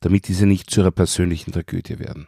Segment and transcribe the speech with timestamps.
[0.00, 2.26] damit diese nicht zu ihrer persönlichen Tragödie werden.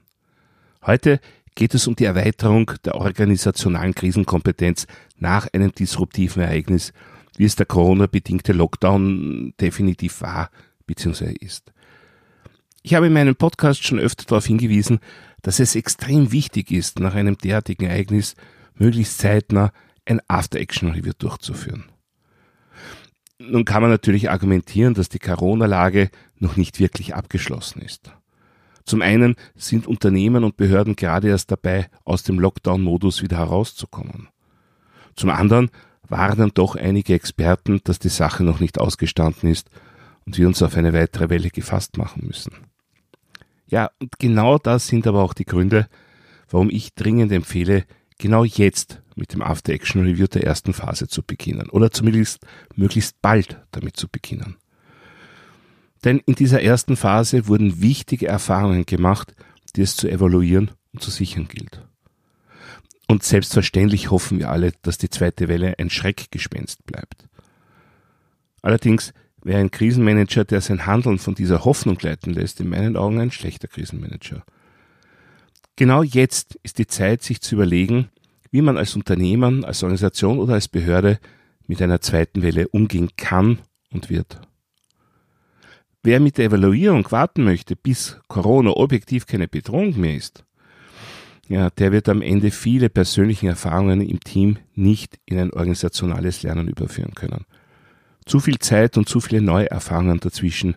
[0.85, 1.21] Heute
[1.55, 4.87] geht es um die Erweiterung der organisationalen Krisenkompetenz
[5.19, 6.93] nach einem disruptiven Ereignis,
[7.37, 10.51] wie es der Corona-bedingte Lockdown definitiv war
[10.87, 11.33] bzw.
[11.41, 11.73] ist.
[12.83, 15.01] Ich habe in meinem Podcast schon öfter darauf hingewiesen,
[15.43, 18.37] dass es extrem wichtig ist, nach einem derartigen Ereignis
[18.75, 19.73] möglichst zeitnah
[20.07, 21.85] ein After-Action-Review durchzuführen.
[23.43, 28.13] Nun kann man natürlich argumentieren, dass die Corona-Lage noch nicht wirklich abgeschlossen ist.
[28.85, 34.29] Zum einen sind Unternehmen und Behörden gerade erst dabei, aus dem Lockdown-Modus wieder herauszukommen.
[35.17, 35.71] Zum anderen
[36.07, 39.71] warnen doch einige Experten, dass die Sache noch nicht ausgestanden ist
[40.27, 42.53] und wir uns auf eine weitere Welle gefasst machen müssen.
[43.69, 45.89] Ja, und genau das sind aber auch die Gründe,
[46.51, 47.85] warum ich dringend empfehle,
[48.19, 53.21] genau jetzt mit dem After Action Review der ersten Phase zu beginnen oder zumindest möglichst
[53.23, 54.57] bald damit zu beginnen.
[56.05, 59.35] Denn in dieser ersten Phase wurden wichtige Erfahrungen gemacht,
[59.77, 61.87] die es zu evaluieren und zu sichern gilt.
[63.07, 67.29] Und selbstverständlich hoffen wir alle, dass die zweite Welle ein Schreckgespenst bleibt.
[68.63, 69.13] Allerdings
[69.43, 73.31] wäre ein Krisenmanager, der sein Handeln von dieser Hoffnung leiten lässt, in meinen Augen ein
[73.31, 74.45] schlechter Krisenmanager.
[75.77, 78.11] Genau jetzt ist die Zeit, sich zu überlegen,
[78.51, 81.19] wie man als Unternehmen, als Organisation oder als Behörde
[81.67, 83.61] mit einer zweiten Welle umgehen kann
[83.93, 84.41] und wird.
[86.03, 90.45] Wer mit der Evaluierung warten möchte, bis Corona objektiv keine Bedrohung mehr ist,
[91.49, 96.69] ja, der wird am Ende viele persönliche Erfahrungen im Team nicht in ein organisationales Lernen
[96.69, 97.45] überführen können.
[98.25, 100.77] Zu viel Zeit und zu viele neue Erfahrungen dazwischen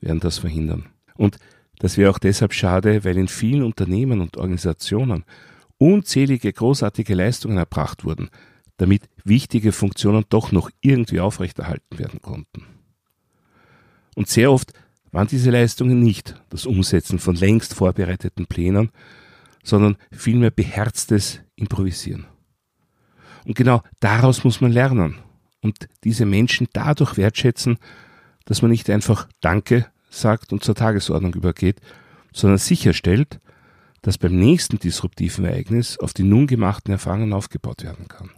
[0.00, 0.86] werden das verhindern.
[1.16, 1.38] Und
[1.80, 5.24] das wäre auch deshalb schade, weil in vielen Unternehmen und Organisationen
[5.82, 8.30] unzählige großartige Leistungen erbracht wurden,
[8.76, 12.64] damit wichtige Funktionen doch noch irgendwie aufrechterhalten werden konnten.
[14.14, 14.72] Und sehr oft
[15.10, 18.90] waren diese Leistungen nicht das Umsetzen von längst vorbereiteten Plänen,
[19.62, 22.26] sondern vielmehr beherztes Improvisieren.
[23.44, 25.16] Und genau daraus muss man lernen
[25.60, 27.78] und diese Menschen dadurch wertschätzen,
[28.44, 31.80] dass man nicht einfach Danke sagt und zur Tagesordnung übergeht,
[32.32, 33.40] sondern sicherstellt,
[34.02, 38.30] dass beim nächsten disruptiven Ereignis auf die nun gemachten Erfahrungen aufgebaut werden kann.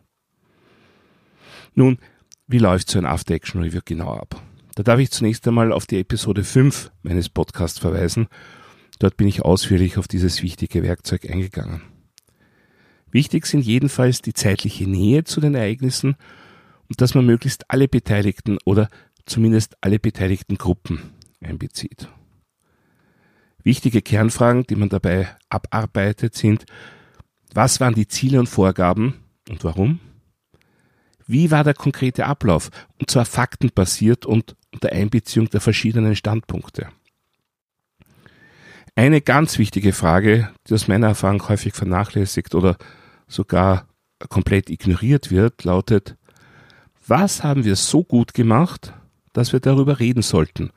[1.75, 1.99] Nun,
[2.47, 4.41] wie läuft so ein After-Action-Review genau ab?
[4.75, 8.29] Da darf ich zunächst einmal auf die Episode 5 meines Podcasts verweisen.
[8.99, 11.83] Dort bin ich ausführlich auf dieses wichtige Werkzeug eingegangen.
[13.11, 16.17] Wichtig sind jedenfalls die zeitliche Nähe zu den Ereignissen
[16.89, 18.89] und dass man möglichst alle Beteiligten oder
[19.25, 22.09] zumindest alle beteiligten Gruppen einbezieht.
[23.65, 26.67] Wichtige Kernfragen, die man dabei abarbeitet, sind,
[27.55, 29.15] was waren die Ziele und Vorgaben
[29.49, 30.01] und warum?
[31.27, 32.71] Wie war der konkrete Ablauf?
[33.01, 36.89] Und zwar faktenbasiert und unter Einbeziehung der verschiedenen Standpunkte.
[38.97, 42.77] Eine ganz wichtige Frage, die aus meiner Erfahrung häufig vernachlässigt oder
[43.27, 43.89] sogar
[44.29, 46.17] komplett ignoriert wird, lautet,
[47.07, 48.93] was haben wir so gut gemacht,
[49.33, 50.71] dass wir darüber reden sollten,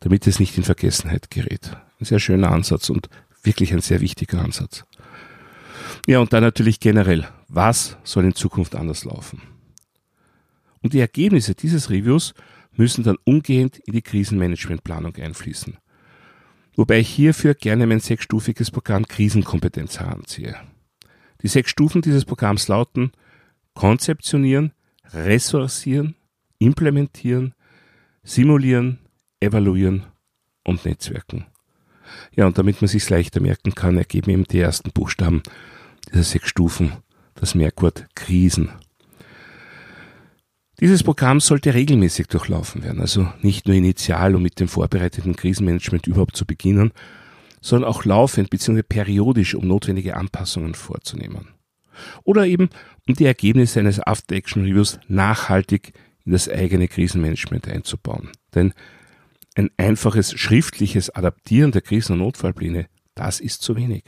[0.00, 1.76] damit es nicht in Vergessenheit gerät?
[2.00, 3.08] Ein sehr schöner Ansatz und
[3.42, 4.84] wirklich ein sehr wichtiger Ansatz.
[6.06, 9.42] Ja, und dann natürlich generell, was soll in Zukunft anders laufen?
[10.82, 12.34] Und die Ergebnisse dieses Reviews
[12.72, 15.76] müssen dann umgehend in die Krisenmanagementplanung einfließen.
[16.76, 20.56] Wobei ich hierfür gerne mein sechsstufiges Programm Krisenkompetenz heranziehe.
[21.42, 23.12] Die sechs Stufen dieses Programms lauten
[23.74, 24.72] Konzeptionieren,
[25.12, 26.14] Ressourcieren,
[26.58, 27.54] Implementieren,
[28.22, 28.98] Simulieren,
[29.40, 30.04] Evaluieren
[30.64, 31.46] und Netzwerken.
[32.34, 35.42] Ja, und damit man sich leichter merken kann, ergeben eben die ersten Buchstaben
[36.08, 36.92] dieser sechs Stufen
[37.34, 38.70] das Merkwort Krisen.
[40.80, 46.06] Dieses Programm sollte regelmäßig durchlaufen werden, also nicht nur initial, um mit dem vorbereiteten Krisenmanagement
[46.06, 46.92] überhaupt zu beginnen,
[47.60, 48.82] sondern auch laufend bzw.
[48.82, 51.48] periodisch, um notwendige Anpassungen vorzunehmen.
[52.24, 52.70] Oder eben,
[53.06, 55.92] um die Ergebnisse eines After-Action-Reviews nachhaltig
[56.24, 58.30] in das eigene Krisenmanagement einzubauen.
[58.54, 58.72] Denn
[59.54, 64.04] ein einfaches schriftliches Adaptieren der Krisen- und Notfallpläne, das ist zu wenig.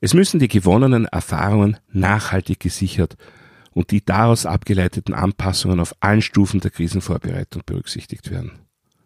[0.00, 3.16] Es müssen die gewonnenen Erfahrungen nachhaltig gesichert
[3.72, 8.52] und die daraus abgeleiteten Anpassungen auf allen Stufen der Krisenvorbereitung berücksichtigt werden.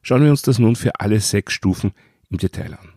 [0.03, 1.93] Schauen wir uns das nun für alle sechs Stufen
[2.31, 2.89] im Detail an.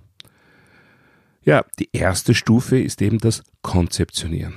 [1.43, 4.55] Ja, die erste Stufe ist eben das Konzeptionieren.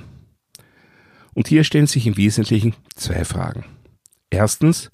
[1.33, 3.63] Und hier stellen sich im Wesentlichen zwei Fragen.
[4.31, 4.91] Erstens,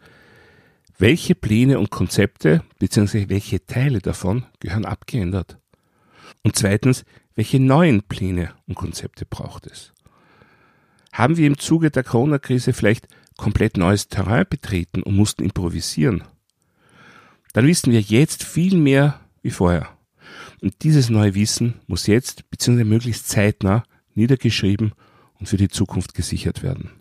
[0.98, 3.30] welche Pläne und Konzepte bzw.
[3.30, 5.58] welche Teile davon gehören abgeändert?
[6.44, 7.06] Und zweitens,
[7.36, 9.94] welche neuen Pläne und Konzepte braucht es?
[11.12, 13.08] Haben wir im Zuge der Corona-Krise vielleicht
[13.38, 16.24] komplett neues Terrain betreten und mussten improvisieren?
[17.54, 19.90] Dann wissen wir jetzt viel mehr wie vorher.
[20.62, 22.84] Und dieses neue Wissen muss jetzt bzw.
[22.84, 23.84] möglichst zeitnah
[24.14, 24.94] niedergeschrieben
[25.40, 26.92] und für die Zukunft gesichert werden.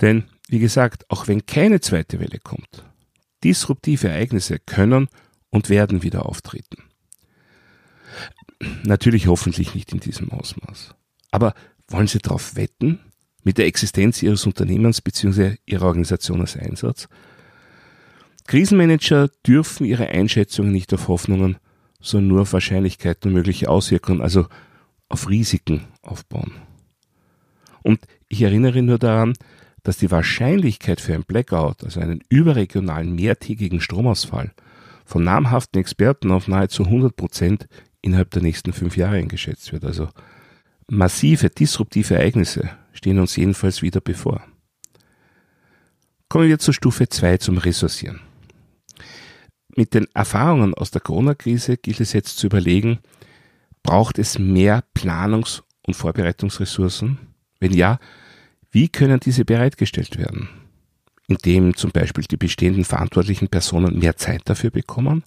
[0.00, 2.84] Denn, wie gesagt, auch wenn keine zweite Welle kommt,
[3.44, 5.08] disruptive Ereignisse können
[5.50, 6.84] und werden wieder auftreten.
[8.82, 10.94] Natürlich hoffentlich nicht in diesem Ausmaß.
[11.30, 11.54] Aber
[11.88, 13.00] wollen Sie darauf wetten,
[13.42, 15.56] mit der Existenz Ihres Unternehmens bzw.
[15.64, 17.08] Ihrer Organisation als Einsatz?
[18.46, 21.56] Krisenmanager dürfen ihre Einschätzungen nicht auf Hoffnungen,
[22.00, 24.46] sondern nur auf Wahrscheinlichkeiten und mögliche Auswirkungen, also
[25.08, 26.54] auf Risiken aufbauen.
[27.82, 29.34] Und ich erinnere nur daran,
[29.82, 34.52] dass die Wahrscheinlichkeit für ein Blackout, also einen überregionalen mehrtägigen Stromausfall,
[35.04, 37.66] von namhaften Experten auf nahezu 100 Prozent
[38.02, 39.84] innerhalb der nächsten fünf Jahre eingeschätzt wird.
[39.84, 40.08] Also
[40.88, 44.42] massive disruptive Ereignisse stehen uns jedenfalls wieder bevor.
[46.28, 48.20] Kommen wir zur Stufe 2 zum Ressourcieren.
[49.76, 52.98] Mit den Erfahrungen aus der Corona-Krise gilt es jetzt zu überlegen,
[53.82, 57.18] braucht es mehr Planungs- und Vorbereitungsressourcen?
[57.60, 57.98] Wenn ja,
[58.70, 60.48] wie können diese bereitgestellt werden?
[61.26, 65.24] Indem zum Beispiel die bestehenden verantwortlichen Personen mehr Zeit dafür bekommen?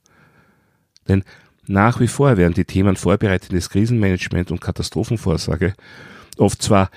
[1.07, 1.23] Denn
[1.65, 5.73] nach wie vor werden die Themen vorbereitendes Krisenmanagement und Katastrophenvorsorge
[6.37, 6.89] oft zwar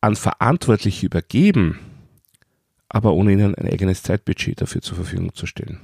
[0.00, 1.78] an Verantwortliche übergeben,
[2.88, 5.80] aber ohne ihnen ein eigenes Zeitbudget dafür zur Verfügung zu stellen.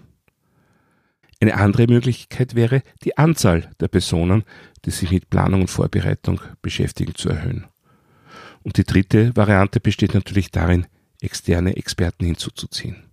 [1.40, 4.44] Eine andere Möglichkeit wäre, die Anzahl der Personen,
[4.84, 7.66] die sich mit Planung und Vorbereitung beschäftigen, zu erhöhen.
[8.64, 10.86] Und die dritte Variante besteht natürlich darin,
[11.20, 13.10] externe Experten hinzuzuziehen.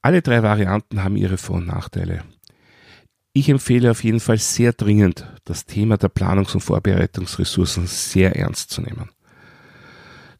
[0.00, 2.24] Alle drei Varianten haben ihre Vor- und Nachteile.
[3.34, 8.70] Ich empfehle auf jeden Fall sehr dringend, das Thema der Planungs- und Vorbereitungsressourcen sehr ernst
[8.70, 9.10] zu nehmen.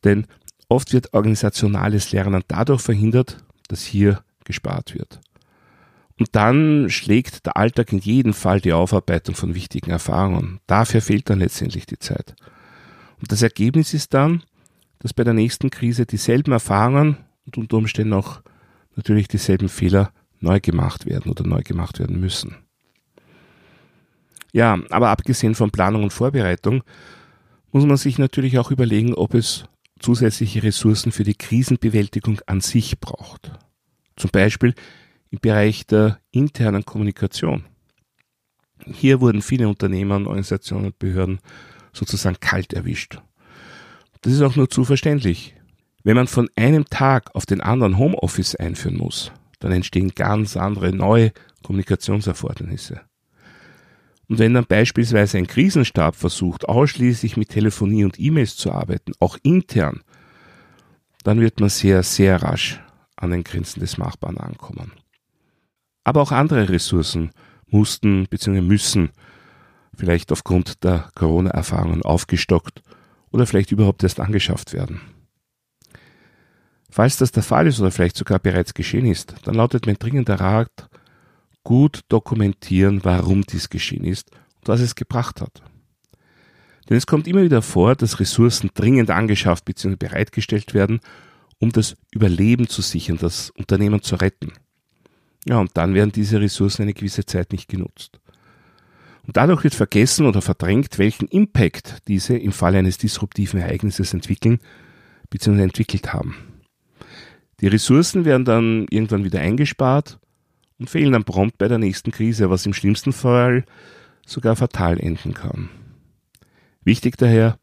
[0.04, 0.26] Denn
[0.68, 5.20] oft wird organisationales Lernen dadurch verhindert, dass hier gespart wird.
[6.18, 10.60] Und dann schlägt der Alltag in jedem Fall die Aufarbeitung von wichtigen Erfahrungen.
[10.66, 12.34] Dafür fehlt dann letztendlich die Zeit.
[13.22, 14.42] Und das Ergebnis ist dann,
[14.98, 17.16] dass bei der nächsten Krise dieselben Erfahrungen
[17.46, 18.42] und unter Umständen auch
[18.96, 22.56] natürlich dieselben Fehler neu gemacht werden oder neu gemacht werden müssen.
[24.52, 26.82] Ja, aber abgesehen von Planung und Vorbereitung
[27.70, 29.64] muss man sich natürlich auch überlegen, ob es
[30.00, 33.52] zusätzliche Ressourcen für die Krisenbewältigung an sich braucht.
[34.16, 34.74] Zum Beispiel
[35.30, 37.64] im Bereich der internen Kommunikation.
[38.84, 41.38] Hier wurden viele Unternehmen, Organisationen und Behörden
[41.92, 43.20] sozusagen kalt erwischt.
[44.22, 45.54] Das ist auch nur zu verständlich.
[46.04, 50.92] Wenn man von einem Tag auf den anderen Homeoffice einführen muss, dann entstehen ganz andere
[50.92, 53.00] neue Kommunikationserfordernisse.
[54.28, 59.36] Und wenn dann beispielsweise ein Krisenstab versucht, ausschließlich mit Telefonie und E-Mails zu arbeiten, auch
[59.42, 60.00] intern,
[61.22, 62.80] dann wird man sehr, sehr rasch
[63.16, 64.92] an den Grenzen des Machbaren ankommen.
[66.04, 67.30] Aber auch andere Ressourcen
[67.66, 68.60] mussten bzw.
[68.60, 69.10] müssen
[69.96, 72.82] vielleicht aufgrund der Corona-Erfahrungen aufgestockt
[73.30, 75.00] oder vielleicht überhaupt erst angeschafft werden.
[76.90, 80.38] Falls das der Fall ist oder vielleicht sogar bereits geschehen ist, dann lautet mein dringender
[80.38, 80.88] Rat,
[81.64, 84.30] gut dokumentieren, warum dies geschehen ist
[84.60, 85.62] und was es gebracht hat.
[86.88, 89.96] Denn es kommt immer wieder vor, dass Ressourcen dringend angeschafft bzw.
[89.96, 91.00] bereitgestellt werden,
[91.58, 94.52] um das Überleben zu sichern, das Unternehmen zu retten.
[95.46, 98.20] Ja, und dann werden diese Ressourcen eine gewisse Zeit nicht genutzt.
[99.26, 104.58] Und dadurch wird vergessen oder verdrängt, welchen Impact diese im Falle eines disruptiven Ereignisses entwickeln
[105.30, 105.62] bzw.
[105.62, 106.36] entwickelt haben.
[107.60, 110.18] Die Ressourcen werden dann irgendwann wieder eingespart
[110.78, 113.64] und fehlen dann prompt bei der nächsten Krise, was im schlimmsten Fall
[114.26, 115.70] sogar fatal enden kann.
[116.82, 117.58] Wichtig daher,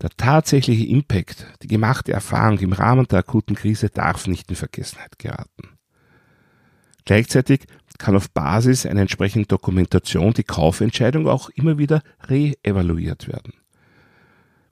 [0.00, 5.18] der tatsächliche Impact, die gemachte Erfahrung im Rahmen der akuten Krise darf nicht in Vergessenheit
[5.18, 5.75] geraten.
[7.06, 7.62] Gleichzeitig
[7.98, 13.54] kann auf Basis einer entsprechenden Dokumentation die Kaufentscheidung auch immer wieder re-evaluiert werden.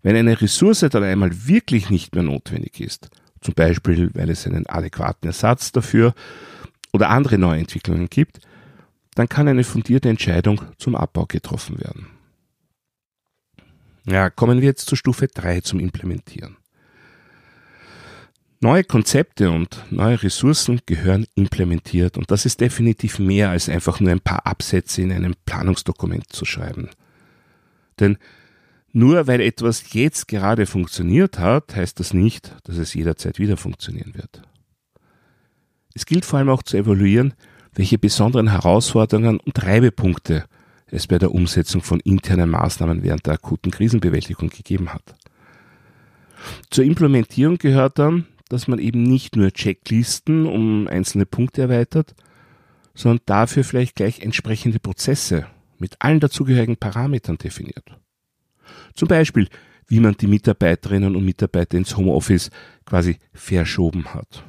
[0.02, 3.08] Wenn eine Ressource dann einmal wirklich nicht mehr notwendig ist,
[3.40, 6.14] zum Beispiel weil es einen adäquaten Ersatz dafür
[6.92, 8.40] oder andere Neuentwicklungen gibt,
[9.14, 12.08] dann kann eine fundierte Entscheidung zum Abbau getroffen werden.
[14.06, 16.56] Ja, kommen wir jetzt zur Stufe 3 zum Implementieren.
[18.64, 24.10] Neue Konzepte und neue Ressourcen gehören implementiert und das ist definitiv mehr als einfach nur
[24.10, 26.88] ein paar Absätze in einem Planungsdokument zu schreiben.
[28.00, 28.16] Denn
[28.90, 34.14] nur weil etwas jetzt gerade funktioniert hat, heißt das nicht, dass es jederzeit wieder funktionieren
[34.14, 34.40] wird.
[35.92, 37.34] Es gilt vor allem auch zu evaluieren,
[37.74, 40.46] welche besonderen Herausforderungen und Reibepunkte
[40.86, 45.16] es bei der Umsetzung von internen Maßnahmen während der akuten Krisenbewältigung gegeben hat.
[46.70, 52.14] Zur Implementierung gehört dann, dass man eben nicht nur Checklisten um einzelne Punkte erweitert,
[52.94, 55.46] sondern dafür vielleicht gleich entsprechende Prozesse
[55.78, 57.84] mit allen dazugehörigen Parametern definiert.
[58.94, 59.48] Zum Beispiel,
[59.88, 62.50] wie man die Mitarbeiterinnen und Mitarbeiter ins Homeoffice
[62.86, 64.44] quasi verschoben hat.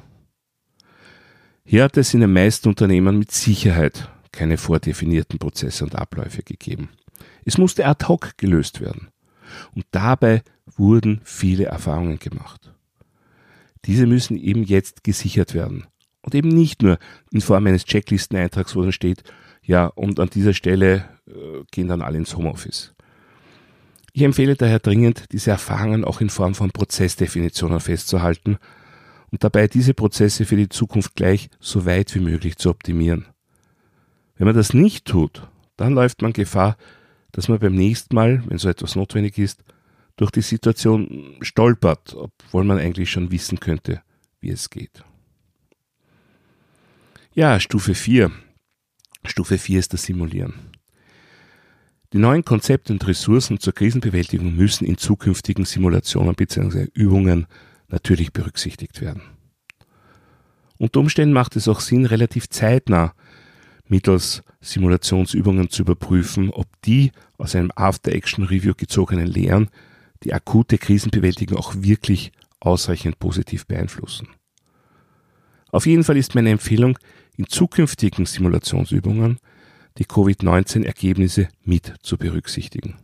[1.64, 6.90] Hier hat es in den meisten Unternehmen mit Sicherheit keine vordefinierten Prozesse und Abläufe gegeben.
[7.44, 9.08] Es musste ad hoc gelöst werden.
[9.74, 10.42] Und dabei
[10.76, 12.72] wurden viele Erfahrungen gemacht.
[13.86, 15.86] Diese müssen eben jetzt gesichert werden.
[16.22, 16.98] Und eben nicht nur
[17.30, 19.22] in Form eines Checklisteneintrags, wo dann steht,
[19.62, 22.94] ja, und an dieser Stelle äh, gehen dann alle ins Homeoffice.
[24.12, 28.58] Ich empfehle daher dringend, diese Erfahrungen auch in Form von Prozessdefinitionen festzuhalten
[29.30, 33.26] und dabei diese Prozesse für die Zukunft gleich so weit wie möglich zu optimieren.
[34.36, 36.76] Wenn man das nicht tut, dann läuft man Gefahr,
[37.32, 39.62] dass man beim nächsten Mal, wenn so etwas notwendig ist,
[40.16, 44.02] durch die Situation stolpert, obwohl man eigentlich schon wissen könnte,
[44.40, 45.04] wie es geht.
[47.34, 48.30] Ja, Stufe 4.
[49.24, 50.54] Stufe 4 ist das Simulieren.
[52.12, 56.86] Die neuen Konzepte und Ressourcen zur Krisenbewältigung müssen in zukünftigen Simulationen bzw.
[56.94, 57.46] Übungen
[57.88, 59.22] natürlich berücksichtigt werden.
[60.78, 63.14] Unter Umständen macht es auch Sinn, relativ zeitnah
[63.88, 69.68] mittels Simulationsübungen zu überprüfen, ob die aus einem After-Action-Review gezogenen Lehren
[70.22, 74.28] die akute Krisenbewältigung auch wirklich ausreichend positiv beeinflussen.
[75.70, 76.98] Auf jeden Fall ist meine Empfehlung,
[77.36, 79.38] in zukünftigen Simulationsübungen
[79.98, 82.96] die Covid-19-Ergebnisse mit zu berücksichtigen.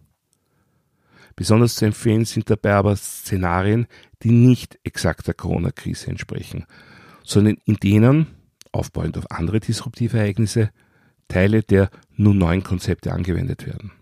[1.36, 3.86] Besonders zu empfehlen sind dabei aber Szenarien,
[4.22, 6.66] die nicht exakt der Corona-Krise entsprechen,
[7.24, 8.26] sondern in denen,
[8.70, 10.70] aufbauend auf andere disruptive Ereignisse,
[11.28, 13.92] Teile der nun neuen Konzepte angewendet werden.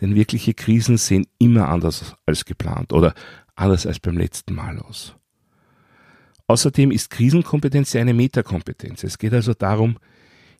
[0.00, 3.14] Denn wirkliche Krisen sehen immer anders als geplant oder
[3.54, 5.14] anders als beim letzten Mal aus.
[6.46, 9.02] Außerdem ist Krisenkompetenz ja eine Metakompetenz.
[9.04, 9.98] Es geht also darum,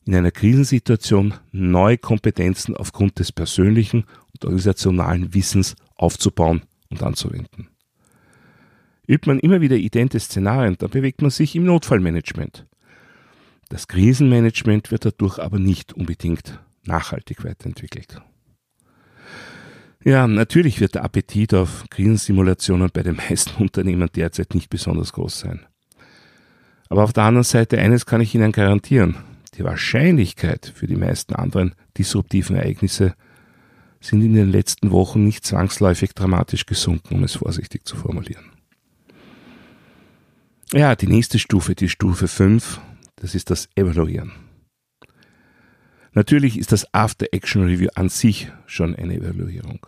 [0.05, 7.69] in einer Krisensituation neue Kompetenzen aufgrund des persönlichen und organisationalen Wissens aufzubauen und anzuwenden.
[9.07, 12.65] Übt man immer wieder idente Szenarien, dann bewegt man sich im Notfallmanagement.
[13.69, 18.21] Das Krisenmanagement wird dadurch aber nicht unbedingt nachhaltig weiterentwickelt.
[20.03, 25.39] Ja, natürlich wird der Appetit auf Krisensimulationen bei den meisten Unternehmen derzeit nicht besonders groß
[25.39, 25.65] sein.
[26.89, 29.15] Aber auf der anderen Seite eines kann ich Ihnen garantieren.
[29.57, 33.15] Die Wahrscheinlichkeit für die meisten anderen disruptiven Ereignisse
[33.99, 38.51] sind in den letzten Wochen nicht zwangsläufig dramatisch gesunken, um es vorsichtig zu formulieren.
[40.73, 42.79] Ja, die nächste Stufe, die Stufe 5,
[43.15, 44.33] das ist das Evaluieren.
[46.15, 49.85] Natürlich ist das After-Action-Review an sich schon eine Evaluierung.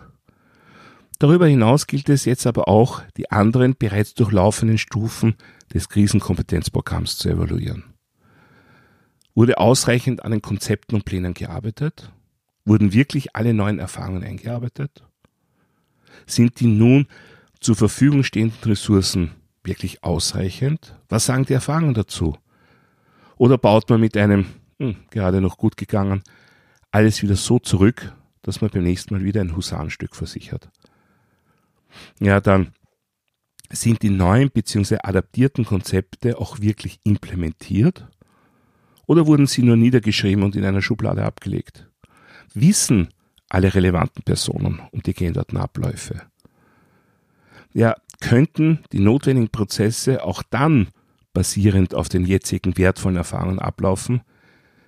[1.19, 5.35] Darüber hinaus gilt es jetzt aber auch, die anderen bereits durchlaufenden Stufen
[5.73, 7.85] des Krisenkompetenzprogramms zu evaluieren.
[9.33, 12.11] Wurde ausreichend an den Konzepten und Plänen gearbeitet?
[12.65, 15.03] Wurden wirklich alle neuen Erfahrungen eingearbeitet?
[16.25, 17.07] Sind die nun
[17.61, 19.31] zur Verfügung stehenden Ressourcen
[19.63, 20.95] wirklich ausreichend?
[21.07, 22.37] Was sagen die Erfahrungen dazu?
[23.37, 24.47] Oder baut man mit einem,
[24.79, 26.23] hm, gerade noch gut gegangen,
[26.91, 30.69] alles wieder so zurück, dass man beim nächsten Mal wieder ein Husarenstück versichert?
[32.19, 32.73] Ja, dann
[33.69, 34.99] sind die neuen bzw.
[35.03, 38.07] adaptierten Konzepte auch wirklich implementiert?
[39.05, 41.87] Oder wurden sie nur niedergeschrieben und in einer Schublade abgelegt?
[42.53, 43.09] Wissen
[43.49, 46.23] alle relevanten Personen um die geänderten Abläufe?
[47.73, 50.89] Ja, könnten die notwendigen Prozesse auch dann
[51.33, 54.21] basierend auf den jetzigen wertvollen Erfahrungen ablaufen,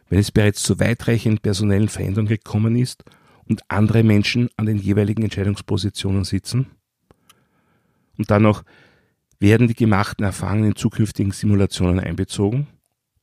[0.09, 3.03] wenn es bereits zu weitreichenden personellen Veränderungen gekommen ist
[3.45, 6.67] und andere Menschen an den jeweiligen Entscheidungspositionen sitzen?
[8.17, 8.63] Und dann noch,
[9.39, 12.67] werden die gemachten Erfahrungen in zukünftigen Simulationen einbezogen?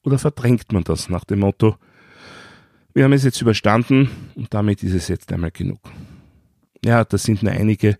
[0.02, 1.76] Oder verdrängt man das nach dem Motto,
[2.94, 5.80] wir haben es jetzt überstanden und damit ist es jetzt einmal genug?
[6.82, 7.98] Ja, das sind nur einige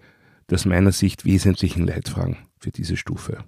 [0.49, 3.45] der aus meiner Sicht wesentlichen Leitfragen für diese Stufe.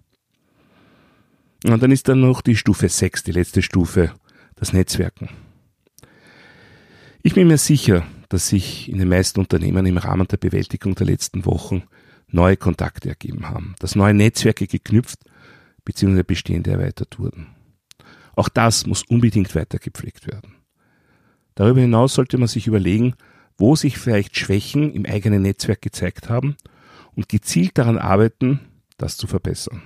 [1.64, 4.12] Und dann ist dann noch die Stufe 6, die letzte Stufe,
[4.58, 5.28] das Netzwerken.
[7.22, 11.06] Ich bin mir sicher, dass sich in den meisten Unternehmen im Rahmen der Bewältigung der
[11.06, 11.82] letzten Wochen
[12.28, 15.20] neue Kontakte ergeben haben, dass neue Netzwerke geknüpft
[15.84, 16.22] bzw.
[16.22, 17.48] bestehende erweitert wurden.
[18.36, 20.54] Auch das muss unbedingt weiter gepflegt werden.
[21.54, 23.14] Darüber hinaus sollte man sich überlegen,
[23.56, 26.56] wo sich vielleicht Schwächen im eigenen Netzwerk gezeigt haben
[27.16, 28.60] und gezielt daran arbeiten,
[28.96, 29.82] das zu verbessern.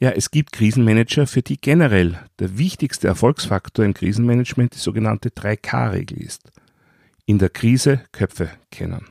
[0.00, 6.22] Ja, es gibt Krisenmanager, für die generell der wichtigste Erfolgsfaktor im Krisenmanagement die sogenannte 3K-Regel
[6.22, 6.52] ist.
[7.26, 9.06] In der Krise Köpfe kennen.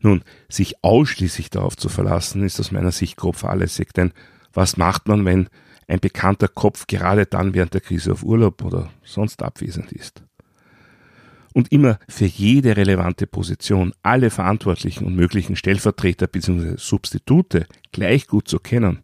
[0.00, 4.12] Nun, sich ausschließlich darauf zu verlassen, ist aus meiner Sicht grob fahrlässig, denn
[4.54, 5.48] was macht man, wenn
[5.86, 10.24] ein bekannter Kopf gerade dann während der Krise auf Urlaub oder sonst abwesend ist?
[11.52, 16.76] Und immer für jede relevante Position alle verantwortlichen und möglichen Stellvertreter bzw.
[16.78, 19.02] Substitute gleich gut zu kennen,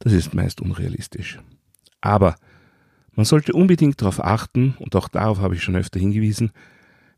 [0.00, 1.38] das ist meist unrealistisch.
[2.00, 2.34] Aber
[3.12, 6.52] man sollte unbedingt darauf achten, und auch darauf habe ich schon öfter hingewiesen,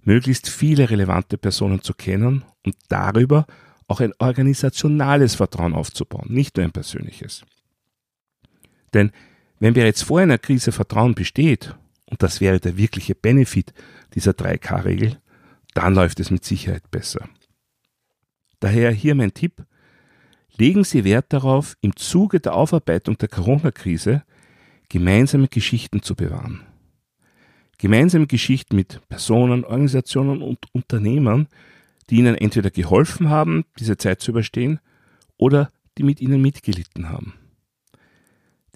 [0.03, 3.47] möglichst viele relevante Personen zu kennen und darüber
[3.89, 7.45] auch ein organisationales Vertrauen aufzubauen, nicht nur ein persönliches.
[8.95, 9.13] Denn
[9.61, 11.75] wenn bereits vor einer Krise Vertrauen besteht,
[12.07, 13.73] und das wäre der wirkliche Benefit
[14.15, 15.19] dieser 3K-Regel,
[15.75, 17.29] dann läuft es mit Sicherheit besser.
[18.61, 19.65] Daher hier mein Tipp,
[20.57, 24.23] legen Sie Wert darauf, im Zuge der Aufarbeitung der Corona-Krise
[24.89, 26.63] gemeinsame Geschichten zu bewahren
[27.83, 31.49] gemeinsame Geschichten mit Personen, Organisationen und Unternehmern,
[32.09, 34.79] die ihnen entweder geholfen haben, diese Zeit zu überstehen,
[35.37, 37.35] oder die mit ihnen mitgelitten haben.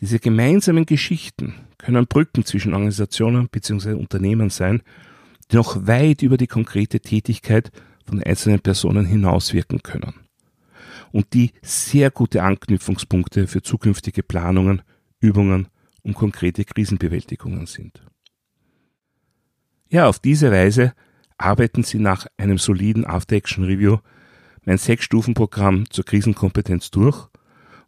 [0.01, 3.93] Diese gemeinsamen Geschichten können Brücken zwischen Organisationen bzw.
[3.93, 4.83] Unternehmen sein,
[5.53, 7.71] die noch weit über die konkrete Tätigkeit
[8.05, 10.26] von einzelnen Personen hinauswirken können
[11.13, 14.83] und die sehr gute Anknüpfungspunkte für zukünftige Planungen,
[15.21, 15.69] Übungen
[16.03, 18.03] und konkrete Krisenbewältigungen sind.
[19.89, 20.95] Ja, auf diese Weise
[21.39, 23.99] arbeiten Sie nach einem soliden After-Action-Review
[24.65, 27.29] mein Sechs-Stufen-Programm zur Krisenkompetenz durch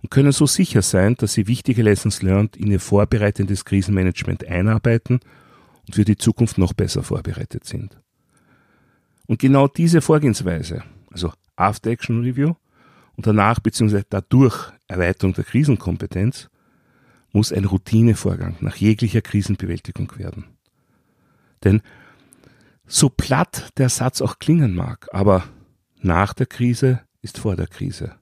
[0.03, 5.21] und können so sicher sein, dass Sie wichtige Lessons learned in Ihr vorbereitendes Krisenmanagement einarbeiten
[5.87, 8.01] und für die Zukunft noch besser vorbereitet sind.
[9.27, 12.55] Und genau diese Vorgehensweise, also After-Action-Review
[13.19, 14.05] und danach bzw.
[14.09, 16.49] dadurch Erweiterung der Krisenkompetenz,
[17.33, 20.45] muss ein Routinevorgang nach jeglicher Krisenbewältigung werden.
[21.65, 21.83] Denn
[22.87, 25.43] so platt der Satz auch klingen mag, aber
[26.01, 28.15] nach der Krise ist vor der Krise.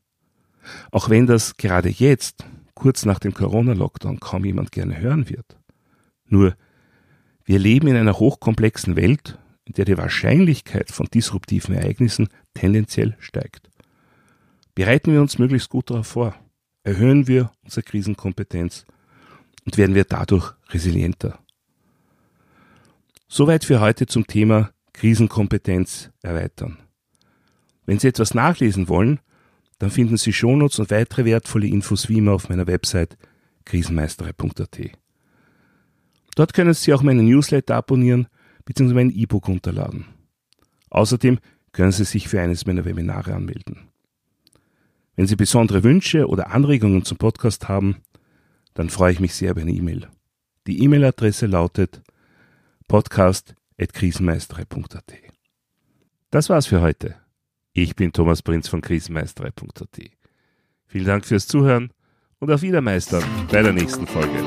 [0.90, 5.58] Auch wenn das gerade jetzt, kurz nach dem Corona-Lockdown, kaum jemand gerne hören wird.
[6.24, 6.56] Nur,
[7.44, 13.68] wir leben in einer hochkomplexen Welt, in der die Wahrscheinlichkeit von disruptiven Ereignissen tendenziell steigt.
[14.76, 16.34] Bereiten wir uns möglichst gut darauf vor,
[16.84, 18.84] erhöhen wir unsere Krisenkompetenz
[19.64, 21.38] und werden wir dadurch resilienter.
[23.26, 26.76] Soweit für heute zum Thema Krisenkompetenz erweitern.
[27.86, 29.18] Wenn Sie etwas nachlesen wollen,
[29.78, 33.16] dann finden Sie Shownotes und weitere wertvolle Infos wie immer auf meiner Website
[33.64, 34.78] krisenmeisterei.at.
[36.34, 38.26] Dort können Sie auch meinen Newsletter abonnieren
[38.66, 38.92] bzw.
[38.92, 40.04] mein E-Book runterladen.
[40.90, 41.38] Außerdem
[41.72, 43.85] können Sie sich für eines meiner Webinare anmelden.
[45.16, 47.96] Wenn Sie besondere Wünsche oder Anregungen zum Podcast haben,
[48.74, 50.08] dann freue ich mich sehr über eine E-Mail.
[50.66, 52.02] Die E-Mail-Adresse lautet
[52.86, 55.14] podcast.krisenmeisterei.at.
[56.30, 57.14] Das war's für heute.
[57.72, 60.10] Ich bin Thomas Prinz von krisenmeisterei.at.
[60.86, 61.92] Vielen Dank fürs Zuhören
[62.38, 64.44] und auf Wiedermeistern bei der nächsten Folge.